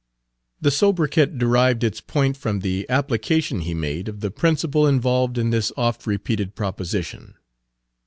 The 0.59 0.71
sobriquet 0.71 1.37
derived 1.37 1.83
its 1.83 2.01
point 2.01 2.35
from 2.35 2.61
the 2.61 2.87
application 2.89 3.59
he 3.61 3.75
made 3.75 4.07
of 4.07 4.21
the 4.21 4.31
principle 4.31 4.87
involved 4.87 5.37
in 5.37 5.51
this 5.51 5.71
oft 5.77 6.07
repeated 6.07 6.55
proposition. 6.55 7.35